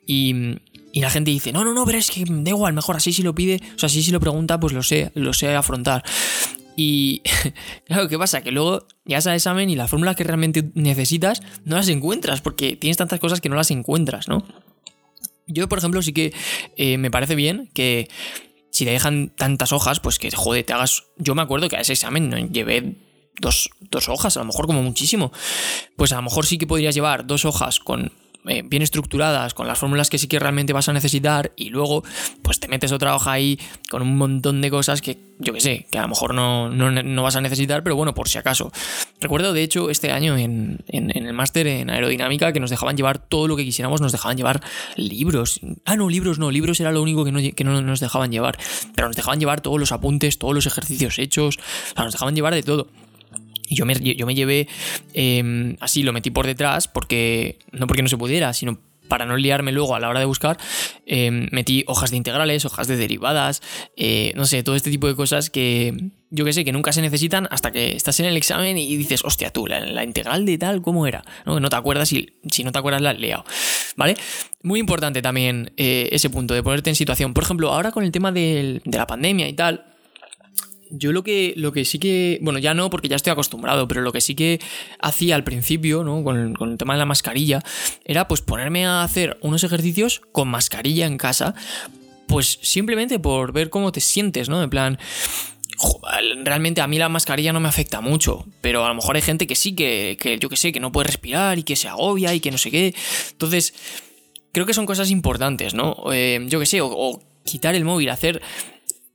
[0.06, 0.58] Y,
[0.94, 3.34] la gente dice, no, no, no, pero es que da igual, mejor así si lo
[3.34, 6.04] pide, o sea, así si lo pregunta, pues lo sé, lo sé afrontar.
[6.76, 7.22] Y
[7.86, 8.42] claro, ¿qué pasa?
[8.42, 12.76] Que luego llegas al examen y las fórmulas que realmente necesitas no las encuentras, porque
[12.76, 14.46] tienes tantas cosas que no las encuentras, ¿no?
[15.46, 16.32] Yo, por ejemplo, sí que
[16.76, 18.08] eh, me parece bien que
[18.74, 21.04] si te dejan tantas hojas, pues que joder, te hagas.
[21.16, 22.96] Yo me acuerdo que a ese examen llevé
[23.40, 25.30] dos, dos hojas, a lo mejor como muchísimo.
[25.94, 28.10] Pues a lo mejor sí que podrías llevar dos hojas con
[28.46, 32.04] eh, bien estructuradas, con las fórmulas que sí que realmente vas a necesitar, y luego
[32.42, 33.58] pues te metes otra hoja ahí
[33.90, 37.36] con un montón de cosas que yo que sé, que a lo mejor no, vas
[37.36, 38.70] a necesitar, pero bueno, por si acaso.
[39.20, 43.48] Recuerdo de hecho este año en, el máster en aerodinámica que nos dejaban llevar todo
[43.48, 44.62] lo que quisiéramos, nos dejaban llevar
[44.96, 45.60] libros.
[45.84, 48.58] Ah, no, libros no, libros era lo único que no, que no nos dejaban llevar,
[48.94, 52.34] pero nos dejaban llevar todos los apuntes, todos los ejercicios hechos, o sea, nos dejaban
[52.34, 52.88] llevar de todo.
[53.74, 54.68] Y yo me, yo me llevé
[55.12, 59.36] em, así, lo metí por detrás, porque no porque no se pudiera, sino para no
[59.36, 60.58] liarme luego a la hora de buscar,
[61.06, 63.62] em, metí hojas de integrales, hojas de derivadas,
[63.96, 65.94] eh, no sé, todo este tipo de cosas que
[66.30, 69.24] yo que sé, que nunca se necesitan hasta que estás en el examen y dices,
[69.24, 71.22] hostia, tú, la, integral de tal, ¿cómo era?
[71.46, 73.44] No, no te acuerdas y si no te acuerdas la has liado,
[73.96, 74.16] ¿vale?
[74.62, 77.34] Muy importante también eh, ese punto de ponerte en situación.
[77.34, 79.93] Por ejemplo, ahora con el tema de la pandemia y tal,
[80.96, 84.00] yo lo que, lo que sí que, bueno, ya no porque ya estoy acostumbrado, pero
[84.00, 84.60] lo que sí que
[85.00, 86.22] hacía al principio, ¿no?
[86.22, 87.62] Con el, tema de la mascarilla,
[88.04, 91.54] era pues ponerme a hacer unos ejercicios con mascarilla en casa,
[92.26, 94.62] pues simplemente por ver cómo te sientes, ¿no?
[94.62, 94.98] En plan,
[96.44, 99.46] realmente a mí la mascarilla no me afecta mucho, pero a lo mejor hay gente
[99.46, 102.34] que sí, que, que yo que sé, que no puede respirar y que se agobia
[102.34, 102.94] y que no sé qué.
[103.32, 103.74] Entonces,
[104.52, 105.96] creo que son cosas importantes, ¿no?
[106.12, 108.40] Eh, yo que sé, o quitar el móvil, hacer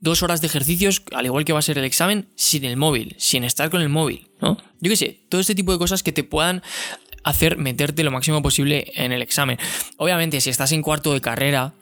[0.00, 3.14] dos horas de ejercicios, al igual que va a ser el examen, sin el móvil,
[3.18, 4.56] sin estar con el móvil, ¿no?
[4.80, 6.62] Yo qué sé, todo este tipo de cosas que te puedan
[7.22, 9.58] hacer meterte lo máximo posible en el examen.
[9.98, 11.74] Obviamente, si estás en cuarto de carrera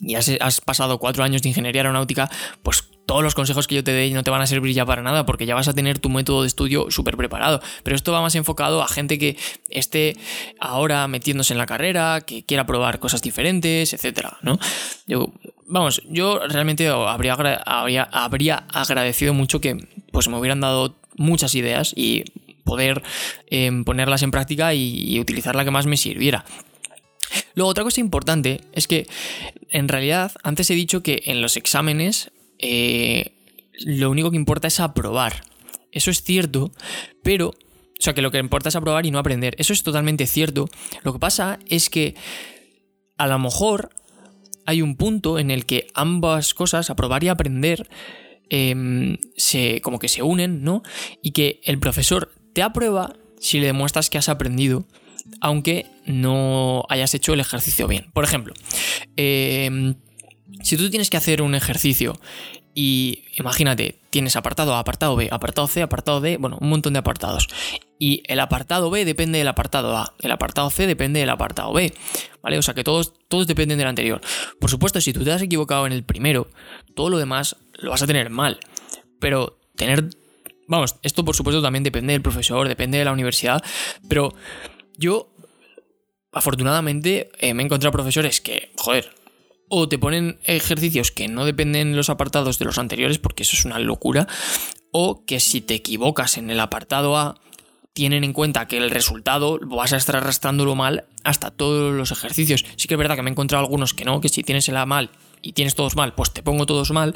[0.00, 2.30] y has, pasado cuatro años de ingeniería aeronáutica,
[2.62, 5.02] pues todos los consejos que yo te dé no te van a servir ya para
[5.02, 7.60] nada porque ya vas a tener tu método de estudio súper preparado.
[7.82, 9.36] Pero esto va más enfocado a gente que
[9.68, 10.16] esté
[10.58, 14.58] ahora metiéndose en la carrera, que quiera probar cosas diferentes, etcétera, ¿no?
[15.06, 15.32] Yo,
[15.66, 19.76] vamos, yo realmente habría, habría, habría agradecido mucho que
[20.12, 22.24] pues me hubieran dado muchas ideas y
[22.64, 23.02] poder
[23.48, 26.44] em, ponerlas en práctica y, utilizar la que más me sirviera.
[27.54, 29.06] Luego, otra cosa importante es que,
[29.70, 33.32] en realidad, antes he dicho que en los exámenes eh,
[33.84, 35.42] lo único que importa es aprobar.
[35.92, 36.72] Eso es cierto,
[37.22, 37.52] pero...
[37.96, 39.54] O sea, que lo que importa es aprobar y no aprender.
[39.56, 40.68] Eso es totalmente cierto.
[41.04, 42.16] Lo que pasa es que
[43.16, 43.90] a lo mejor
[44.66, 47.88] hay un punto en el que ambas cosas, aprobar y aprender,
[48.50, 50.82] em, se, como que se unen, ¿no?
[51.22, 54.86] Y que el profesor te aprueba si le demuestras que has aprendido,
[55.40, 58.10] aunque no hayas hecho el ejercicio bien.
[58.12, 58.54] Por ejemplo,
[59.16, 59.94] eh,
[60.62, 62.18] si tú tienes que hacer un ejercicio
[62.74, 66.98] y imagínate, tienes apartado A, apartado B, apartado C, apartado D, bueno, un montón de
[66.98, 67.48] apartados.
[68.04, 71.94] Y el apartado B depende del apartado A, el apartado C depende del apartado B,
[72.42, 72.58] ¿vale?
[72.58, 74.20] O sea que todos, todos dependen del anterior.
[74.60, 76.48] Por supuesto, si tú te has equivocado en el primero,
[76.94, 78.60] todo lo demás lo vas a tener mal.
[79.20, 80.10] Pero tener...
[80.68, 83.64] Vamos, esto por supuesto también depende del profesor, depende de la universidad,
[84.06, 84.34] pero
[84.98, 85.32] yo
[86.30, 89.14] afortunadamente eh, me he encontrado profesores que, joder,
[89.70, 93.64] o te ponen ejercicios que no dependen los apartados de los anteriores, porque eso es
[93.64, 94.28] una locura,
[94.92, 97.40] o que si te equivocas en el apartado A,
[97.94, 102.64] tienen en cuenta que el resultado vas a estar arrastrándolo mal hasta todos los ejercicios.
[102.76, 104.76] Sí que es verdad que me he encontrado algunos que no, que si tienes el
[104.76, 107.14] A mal y tienes todos mal, pues te pongo todos mal,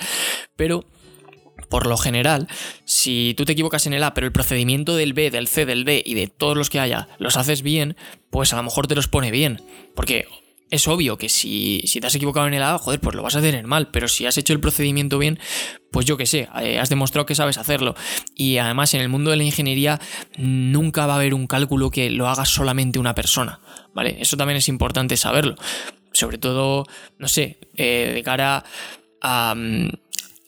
[0.56, 0.84] pero
[1.68, 2.48] por lo general,
[2.84, 5.84] si tú te equivocas en el A, pero el procedimiento del B, del C, del
[5.84, 7.96] D y de todos los que haya los haces bien,
[8.30, 9.60] pues a lo mejor te los pone bien.
[9.96, 10.28] Porque
[10.70, 13.40] es obvio que si, te has equivocado en el A, joder, pues lo vas a
[13.40, 15.38] tener mal, pero si has hecho el procedimiento bien,
[15.90, 17.94] pues yo qué sé, eh, has demostrado que sabes hacerlo.
[18.34, 20.00] Y además en el mundo de la ingeniería
[20.36, 23.60] nunca va a haber un cálculo que lo haga solamente una persona,
[23.94, 24.16] ¿vale?
[24.20, 25.56] Eso también es importante saberlo.
[26.12, 26.86] Sobre todo,
[27.18, 28.64] no sé, eh, de cara
[29.20, 29.54] a...
[29.56, 29.88] Mm,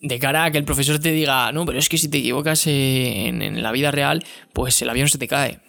[0.03, 2.67] de cara a que el profesor te diga, no, pero es que si te equivocas
[2.67, 5.61] en la vida real, pues el avión se te cae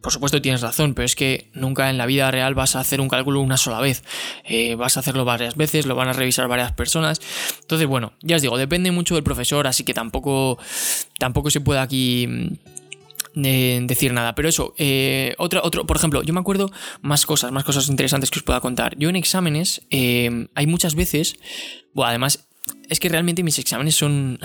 [0.00, 3.00] por supuesto tienes razón, pero es que nunca en la vida real vas a hacer
[3.00, 4.02] un cálculo una sola vez.
[4.44, 7.20] Eh, vas a hacerlo varias veces, lo van a revisar varias personas.
[7.60, 10.58] Entonces, bueno, ya os digo, depende mucho del profesor, así que tampoco,
[11.18, 14.34] tampoco se puede aquí mm, eh, decir nada.
[14.34, 16.70] Pero eso, eh, otro, otro, por ejemplo, yo me acuerdo
[17.02, 18.96] más cosas, más cosas interesantes que os pueda contar.
[18.98, 21.36] Yo en exámenes hay muchas veces,
[21.92, 22.48] bueno, además,
[22.88, 24.38] es que realmente mis exámenes son,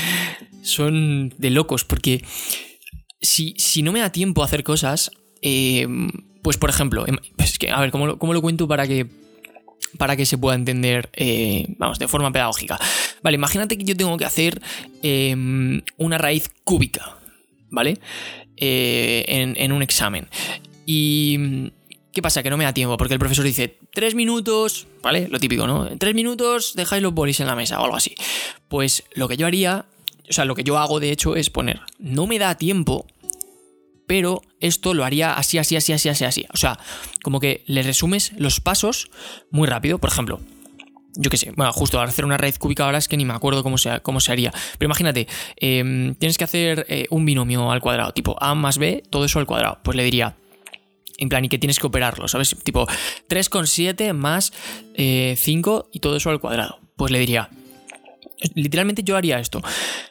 [0.62, 2.22] son de locos, porque
[3.20, 5.10] si, no me da tiempo a hacer cosas,
[5.42, 5.86] eh,
[6.42, 9.06] pues por ejemplo, em, pues que, a ver, ¿cómo lo, lo cuento para que,
[9.98, 12.78] para que se pueda entender, eh, vamos, de forma pedagógica?
[13.22, 14.60] Vale, imagínate que yo tengo que hacer
[15.02, 17.16] em, una raíz cúbica,
[17.68, 17.98] ¿vale?
[18.56, 20.28] Eh, en, en un examen.
[20.86, 21.72] Y...
[22.12, 22.42] ¿Qué pasa?
[22.42, 25.28] Que no me da tiempo, porque el profesor dice, tres minutos, ¿vale?
[25.28, 25.96] Lo típico, ¿no?
[25.96, 28.16] Tres minutos dejáis los bolis en la mesa o algo así.
[28.68, 29.86] Pues lo que yo haría
[30.30, 33.04] o sea, lo que yo hago de hecho es poner, no me da tiempo,
[34.06, 36.46] pero esto lo haría así, así, así, así, así, así.
[36.52, 36.78] O sea,
[37.22, 39.08] como que le resumes los pasos
[39.50, 39.98] muy rápido.
[39.98, 40.40] Por ejemplo,
[41.14, 43.62] yo qué sé, bueno, justo hacer una raíz cúbica ahora es que ni me acuerdo
[43.62, 44.52] cómo se, cómo se haría.
[44.78, 49.02] Pero imagínate, em, tienes que hacer eh, un binomio al cuadrado, tipo A más B,
[49.10, 49.78] todo eso al cuadrado.
[49.84, 50.36] Pues le diría,
[51.18, 52.56] en plan, y que tienes que operarlo, ¿sabes?
[52.64, 52.86] Tipo
[53.28, 54.52] 3,7 más
[54.96, 56.80] 5 eh, y todo eso al cuadrado.
[56.96, 57.48] Pues le diría,
[58.54, 59.62] literalmente yo haría esto.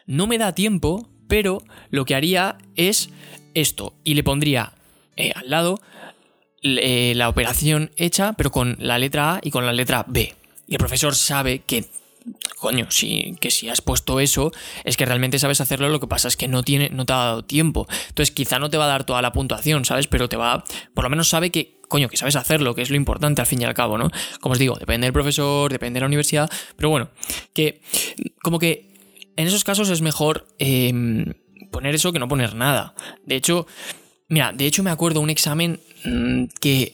[0.05, 3.09] No me da tiempo, pero lo que haría es
[3.53, 3.93] esto.
[4.03, 4.73] Y le pondría
[5.15, 5.79] eh, al lado
[6.61, 10.35] eh, la operación hecha, pero con la letra A y con la letra B.
[10.67, 11.85] Y el profesor sabe que
[12.57, 14.51] coño, si, que si has puesto eso,
[14.83, 17.17] es que realmente sabes hacerlo, lo que pasa es que no, tiene, no te ha
[17.17, 17.87] dado tiempo.
[18.09, 20.07] Entonces quizá no te va a dar toda la puntuación, ¿sabes?
[20.07, 20.63] Pero te va,
[20.93, 23.61] por lo menos sabe que, coño, que sabes hacerlo, que es lo importante al fin
[23.61, 24.09] y al cabo, ¿no?
[24.39, 27.09] Como os digo, depende del profesor, depende de la universidad, pero bueno,
[27.53, 27.81] que
[28.41, 28.93] como que
[29.35, 31.33] en esos casos es mejor em,
[31.71, 32.93] poner eso que no poner nada.
[33.25, 33.67] De hecho,
[34.27, 36.93] mira, de hecho me acuerdo un examen mm, que,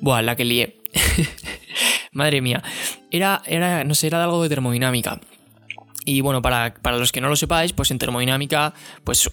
[0.00, 0.76] buah, la que lié.
[2.12, 2.62] Madre mía.
[3.10, 5.20] Era, era, no sé, era algo de termodinámica.
[6.04, 9.30] Y bueno, para, los que no lo sepáis, pues en termodinámica, pues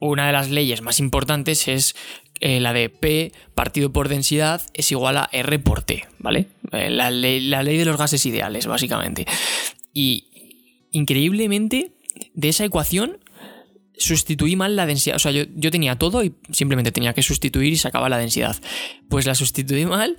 [0.00, 1.94] una de las leyes más importantes es
[2.40, 6.46] eh, la de P partido por densidad es igual a R por T, ¿vale?
[6.72, 9.26] Eh, la, ley, la ley de los gases ideales, básicamente.
[9.92, 11.92] Y increíblemente,
[12.34, 13.18] de esa ecuación
[13.98, 15.16] sustituí mal la densidad.
[15.16, 18.56] O sea, yo, yo, tenía todo y simplemente tenía que sustituir y sacaba la densidad.
[19.08, 20.16] Pues la sustituí mal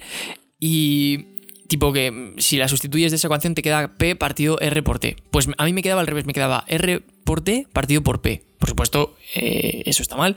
[0.60, 1.31] y
[1.71, 5.15] tipo que si la sustituyes de esa ecuación te queda P partido R por T.
[5.31, 8.43] Pues a mí me quedaba al revés, me quedaba R por T partido por P.
[8.60, 10.36] Por supuesto, eh, eso está mal.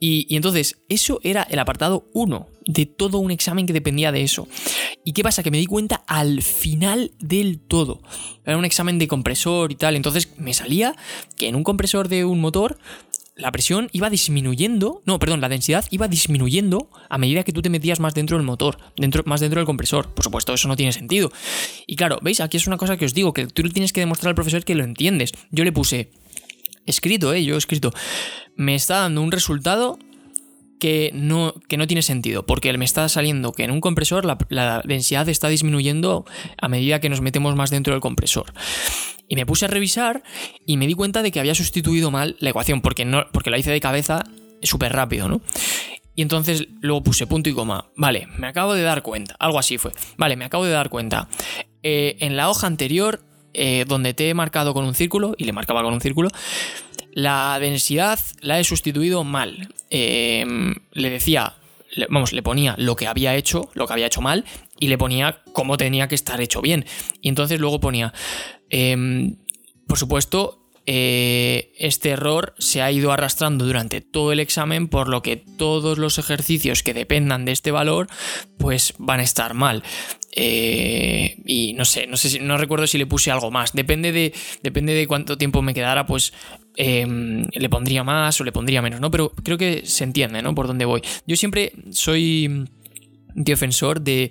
[0.00, 4.48] Y, entonces, eso era el apartado 1 de todo un examen que dependía de eso.
[5.04, 5.42] ¿Y qué pasa?
[5.42, 8.00] Que me di cuenta al final del todo.
[8.46, 9.96] Era un examen de compresor y tal.
[9.96, 10.94] Entonces me salía
[11.36, 12.78] que en un compresor de un motor
[13.38, 17.70] la presión iba disminuyendo, no, perdón, la densidad iba disminuyendo a medida que tú te
[17.70, 20.12] metías más dentro del motor, dentro, más dentro del compresor.
[20.12, 21.30] Por supuesto, eso no tiene sentido.
[21.86, 22.40] Y claro, ¿veis?
[22.40, 24.74] Aquí es una cosa que os digo, que tú tienes que demostrar al profesor que
[24.74, 25.32] lo entiendes.
[25.52, 26.10] Yo le puse
[26.84, 27.44] escrito, ¿eh?
[27.44, 27.92] Yo he escrito,
[28.56, 29.98] me está dando un resultado
[30.80, 34.82] que no, que no tiene sentido, porque me está saliendo que en un compresor la,
[34.84, 36.24] densidad está disminuyendo
[36.60, 38.52] a medida que nos metemos más dentro del compresor.
[39.28, 40.22] Y me puse a revisar
[40.66, 43.58] y me di cuenta de que había sustituido mal la ecuación, porque, no, porque la
[43.58, 44.24] hice de cabeza
[44.62, 45.40] súper rápido, ¿no?
[46.14, 47.86] Y entonces luego puse punto y coma.
[47.94, 49.36] Vale, me acabo de dar cuenta.
[49.38, 49.92] Algo así fue.
[50.16, 51.28] Vale, me acabo de dar cuenta.
[51.82, 53.20] Eh, en la hoja anterior
[53.54, 56.28] eh, donde te he marcado con un círculo, y le marcaba con un círculo,
[57.12, 59.74] la densidad la he sustituido mal.
[59.90, 61.56] Em, le decía,
[62.08, 64.44] vamos, le ponía lo que había hecho, lo que había hecho mal,
[64.80, 66.84] y le ponía cómo tenía que estar hecho bien.
[67.20, 68.12] Y entonces luego ponía,
[68.70, 69.36] em,
[69.86, 75.20] por supuesto, eh, este error se ha ido arrastrando durante todo el examen, por lo
[75.20, 78.06] que todos los ejercicios que dependan de este valor,
[78.56, 79.82] pues van a estar mal.
[80.32, 83.74] Eh, y no sé, no sé si, no recuerdo si le puse algo más.
[83.74, 86.32] Depende de, depende de cuánto tiempo me quedara, pues
[86.76, 89.10] em, le pondría más o le pondría menos, ¿no?
[89.10, 90.54] Pero creo que se entiende, ¿no?
[90.54, 91.02] Por dónde voy.
[91.26, 92.66] Yo siempre soy
[93.44, 94.30] defensor de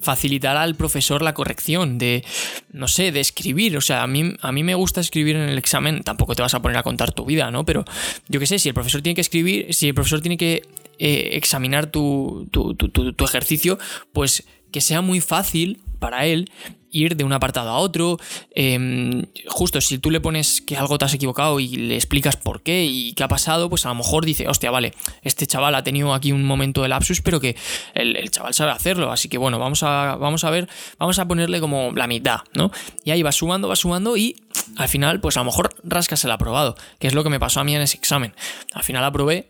[0.00, 2.24] facilitar al profesor la corrección, de,
[2.72, 3.76] no sé, de escribir.
[3.76, 6.54] O sea, a mí, a mí me gusta escribir en el examen, tampoco te vas
[6.54, 7.64] a poner a contar tu vida, ¿no?
[7.64, 7.84] Pero
[8.28, 10.62] yo qué sé, si el profesor tiene que escribir, si el profesor tiene que
[10.98, 13.78] eh, examinar tu, tu ejercicio,
[14.12, 16.50] pues que sea muy fácil para él
[16.94, 18.18] ir de un apartado a otro.
[18.54, 22.62] Em, justo si tú le pones que algo te has equivocado y le explicas por
[22.62, 25.82] qué y qué ha pasado, pues a lo mejor dice, hostia, vale, este chaval ha
[25.82, 27.56] tenido aquí un momento de lapsus, pero que
[27.94, 29.12] el, chaval sabe hacerlo.
[29.12, 32.70] Así que bueno, vamos a, vamos a ver, vamos a ponerle como la mitad, ¿no?
[33.04, 34.36] Y ahí va sumando, va sumando y
[34.76, 37.60] al final, pues a lo mejor rascas el aprobado, que es lo que me pasó
[37.60, 38.34] a mí en ese examen.
[38.72, 39.48] Al final aprobé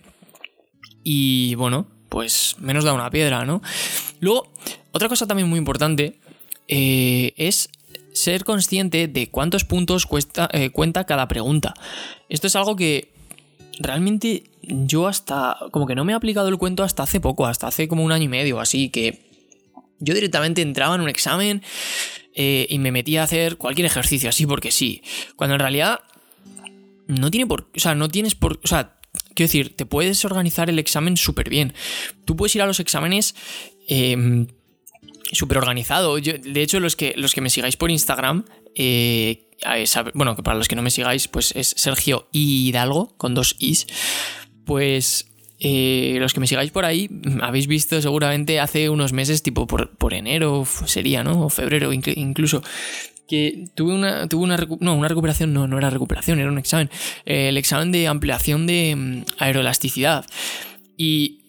[1.03, 3.61] y bueno, pues menos da una piedra, ¿no?
[4.21, 4.51] Luego,
[4.93, 6.19] otra cosa también muy importante
[6.69, 7.71] eh, es
[8.13, 11.75] ser consciente de cuántos puntos cuesta, eh, cuenta cada pregunta.
[12.29, 13.13] Esto es algo que
[13.81, 17.67] realmente yo hasta como que no me he aplicado el cuento hasta hace poco, hasta
[17.67, 19.21] hace como un año y medio, así que
[19.99, 21.63] yo directamente entraba en un examen
[22.35, 25.03] eh, y me metía a hacer cualquier ejercicio así porque sí,
[25.37, 26.01] cuando en realidad
[27.07, 28.97] no tiene por, o sea, no tienes por, o sea,
[29.35, 31.75] quiero decir, te puedes organizar el examen súper bien.
[32.25, 33.35] Tú puedes ir a los exámenes
[33.89, 34.47] eh,
[35.33, 36.17] súper organizado.
[36.17, 39.49] de hecho, los que, los que me sigáis por Instagram, eh,
[40.15, 43.87] bueno, que para los que no me sigáis, pues es Sergio Hidalgo, con dos Is.
[44.65, 45.27] Pues
[45.61, 47.09] eh, los que me sigáis por ahí,
[47.41, 51.47] habéis visto seguramente hace unos meses, tipo por, por enero sería, ¿no?
[51.47, 52.63] O febrero incluso,
[53.29, 56.91] que tuve una, tuve una, no, una recuperación, no, no era recuperación, era un examen.
[57.25, 60.27] Eh, el examen de ampliación de mm, aeroelasticidad.
[60.97, 61.41] Y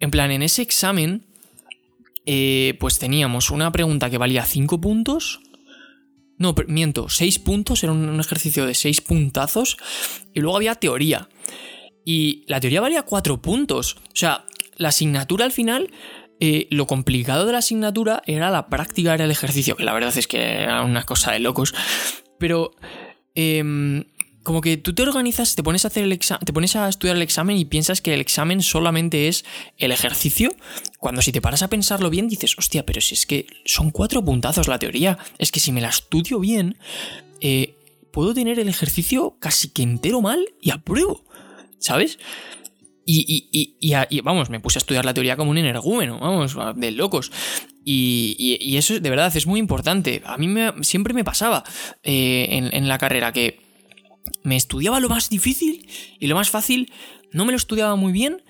[0.00, 1.24] en plan, en ese examen
[2.26, 5.40] eh, pues teníamos una pregunta que valía 5 puntos.
[6.38, 9.76] No, miento, 6 puntos, era un ejercicio de 6 puntazos.
[10.34, 11.28] Y luego había teoría.
[12.04, 13.96] Y la teoría valía 4 puntos.
[13.96, 14.44] O sea,
[14.76, 15.90] la asignatura al final,
[16.40, 20.16] eh, lo complicado de la asignatura era la práctica, era el ejercicio, que la verdad
[20.16, 21.74] es que era una cosa de locos.
[22.38, 22.72] Pero
[23.34, 24.04] em,
[24.42, 27.22] como que tú te organizas, te pones a hacer el te pones a estudiar el
[27.22, 29.44] examen y piensas que el examen solamente es
[29.78, 30.54] el ejercicio,
[30.98, 34.24] cuando si te paras a pensarlo bien dices, hostia, pero si es que son cuatro
[34.24, 36.76] puntazos la teoría, es que si me la estudio bien,
[37.40, 37.76] eh,
[38.12, 41.24] puedo tener el ejercicio casi que entero mal y apruebo,
[41.78, 42.18] ¿sabes?
[43.04, 47.32] Y, y, vamos, me puse a estudiar la teoría como un energúmeno, vamos, de locos.
[47.84, 50.22] Y, eso de verdad es muy importante.
[50.24, 51.64] A mí siempre me pasaba
[52.04, 53.61] eh, en la carrera que
[54.42, 56.92] me estudiaba lo más difícil y lo más fácil
[57.32, 58.42] no me lo estudiaba muy bien,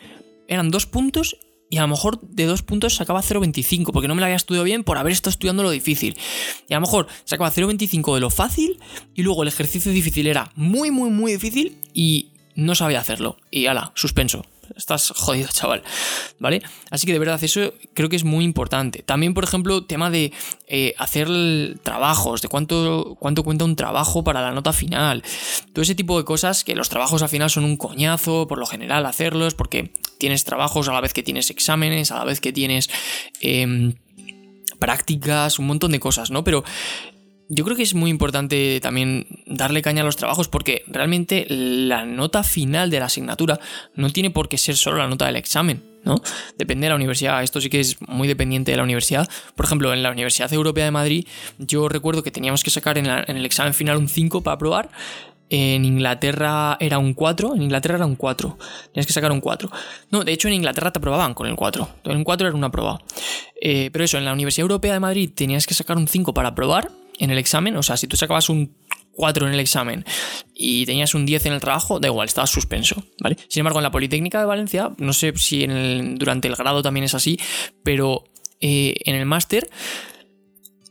[0.48, 1.36] eran dos puntos
[1.70, 4.64] y a lo mejor de dos puntos sacaba 0,25 porque no me lo había estudiado
[4.64, 6.18] bien por haber estado estudiando lo difícil.
[6.68, 8.78] Y a lo mejor sacaba 0,25 de lo fácil
[9.14, 13.38] y luego el ejercicio difícil era muy, muy, muy difícil y no sabía hacerlo.
[13.50, 14.44] Y ala, suspenso.
[14.76, 15.82] Estás jodido, chaval,
[16.38, 16.62] ¿vale?
[16.90, 19.02] Así que de verdad, eso creo que es muy importante.
[19.02, 20.32] También, por ejemplo, tema de
[20.66, 21.28] eh, hacer
[21.82, 25.22] trabajos, de cuánto, cuánto cuenta un trabajo para la nota final.
[25.72, 28.66] Todo ese tipo de cosas que los trabajos al final son un coñazo, por lo
[28.66, 32.52] general, hacerlos, porque tienes trabajos a la vez que tienes exámenes, a la vez que
[32.52, 32.90] tienes...
[33.40, 33.94] Em,
[34.82, 36.42] prácticas, un montón de cosas, ¿no?
[36.42, 36.64] Pero
[37.54, 42.06] yo creo que es muy importante también darle caña a los trabajos porque realmente la
[42.06, 43.60] nota final de la asignatura
[43.94, 46.22] no tiene por qué ser solo la nota del examen, ¿no?
[46.56, 49.28] Depende de la universidad, esto sí que es muy dependiente de la universidad.
[49.54, 51.26] Por ejemplo, en la Universidad Europea de Madrid
[51.58, 54.90] yo recuerdo que teníamos que sacar en, el examen final un 5 para aprobar
[55.50, 57.54] en Inglaterra era un 4.
[57.54, 58.56] En Inglaterra era un 4.
[58.94, 59.70] Tenías que sacar un 4.
[60.10, 61.88] No, de hecho en Inglaterra te aprobaban con el 4.
[62.04, 62.98] En un 4 era una prueba.
[63.60, 66.48] Eh, pero eso, en la Universidad Europea de Madrid tenías que sacar un 5 para
[66.48, 66.90] aprobar
[67.22, 68.74] en el examen, o sea, si tú sacabas un
[69.12, 70.04] 4 en el examen
[70.54, 73.36] y tenías un 10 en el trabajo, da igual, estabas suspenso, ¿vale?
[73.48, 75.64] Sin embargo, en la Politécnica de Valencia, no sé si
[76.16, 77.38] durante el grado también es así,
[77.84, 78.24] pero
[78.60, 79.70] eh, en el máster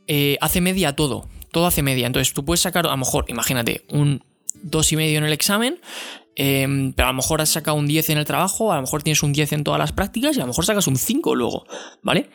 [0.08, 2.08] eh, hace media todo, todo hace media.
[2.08, 4.24] Entonces tú puedes sacar, a lo mejor, imagínate, un
[4.64, 5.82] 2,5 en el examen,
[6.38, 9.04] em, pero a lo mejor has sacado un 10 en el trabajo, a lo mejor
[9.04, 11.66] tienes un 10 en todas las prácticas y a lo mejor sacas un 5 luego,
[12.04, 12.30] ¿vale?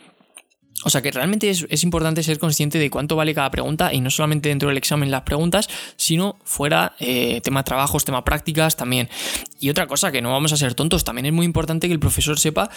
[0.87, 4.09] O sea que realmente es, importante ser consciente de cuánto vale cada pregunta y no
[4.09, 9.09] solamente dentro del examen las preguntas, sino fuera, eh, tema trabajos, tema prácticas también.
[9.59, 11.99] Y otra cosa, que no vamos a ser tontos, también es muy importante que el
[11.99, 12.71] profesor sepa,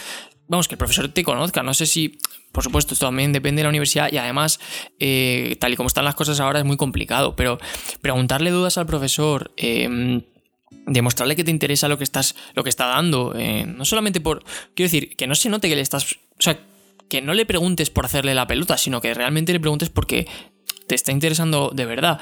[0.47, 1.61] vamos, que el profesor te conozca.
[1.61, 2.17] No sé si,
[2.51, 4.59] por supuesto, esto también depende de la universidad y además,
[4.99, 7.59] eh, tal y como están las cosas ahora, es muy complicado, pero
[8.01, 9.51] preguntarle dudas al profesor.
[9.55, 10.23] Em,
[10.87, 14.43] demostrarle que te interesa lo que estás lo que está dando eh, no solamente por
[14.75, 16.59] quiero decir que no se note que le estás o sea
[17.09, 20.27] que no le preguntes por hacerle la pelota, sino que realmente le preguntes porque
[20.89, 22.19] te está interesando de verdad.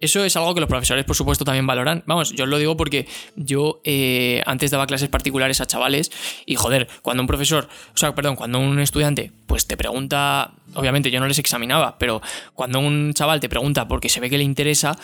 [0.00, 2.02] Eso es algo que los profesores, por supuesto, también valoran.
[2.06, 6.10] Vamos, yo lo digo porque yo eh, antes daba clases particulares a chavales
[6.44, 11.10] y, joder, cuando un profesor, o sea, perdón, cuando un estudiante, pues te pregunta, obviamente
[11.10, 12.20] yo no les examinaba, pero
[12.54, 14.98] cuando un chaval te pregunta porque se ve que le interesa,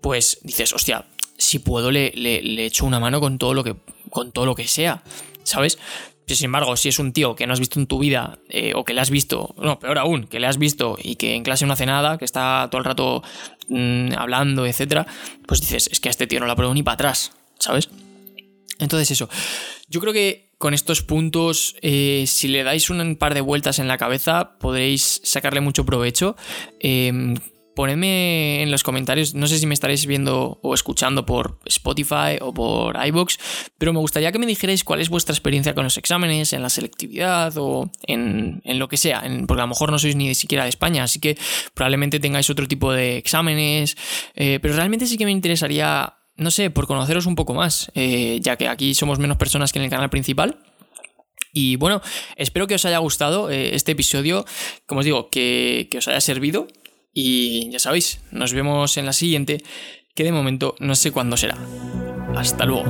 [0.00, 1.04] pues dices, hostia,
[1.38, 3.76] si puedo le, le echo una mano con todo lo que,
[4.10, 5.02] con todo lo que sea,
[5.44, 5.78] ¿sabes?
[6.26, 8.84] Sin embargo, si es un tío que no has visto en tu vida, eh, o
[8.84, 11.66] que le has visto, no, peor aún, que le has visto y que en clase
[11.66, 13.22] no hace nada, que está todo el rato
[13.68, 15.06] mm, hablando, etcétera,
[15.46, 17.88] pues dices, es que a este tío no lo apruebo ni para atrás, ¿sabes?
[18.78, 19.28] Entonces, eso.
[19.88, 23.88] Yo creo que con estos puntos, eh, si le dais un par de vueltas en
[23.88, 26.36] la cabeza, podréis sacarle mucho provecho.
[26.80, 27.34] Eh,
[27.74, 32.52] ponedme en los comentarios, no sé si me estaréis viendo o escuchando por Spotify o
[32.52, 33.38] por iBox,
[33.78, 36.70] pero me gustaría que me dijerais cuál es vuestra experiencia con los exámenes, en la
[36.70, 40.70] selectividad o en, lo que sea, porque a lo mejor no sois ni siquiera de
[40.70, 41.36] España, así que
[41.74, 43.96] probablemente tengáis otro tipo de exámenes,
[44.34, 48.38] eh, pero realmente sí que me interesaría, no sé, por conoceros un poco más, eh,
[48.40, 50.58] ya que aquí somos menos personas que en el canal principal.
[51.54, 52.00] Y bueno,
[52.36, 54.46] espero que os haya gustado eh, este episodio,
[54.86, 56.66] como os digo, que, que os haya servido
[57.12, 59.62] y ya sabéis, nos vemos en la siguiente,
[60.14, 61.56] que de momento no sé cuándo será.
[62.36, 62.86] Hasta luego.